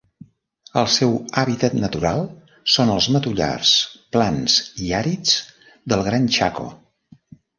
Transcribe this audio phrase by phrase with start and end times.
[0.81, 2.23] El seu hàbitat natural
[2.77, 3.73] són els matollars
[4.17, 4.55] plans
[4.87, 5.35] i àrids
[5.93, 6.67] del Gran Chaco.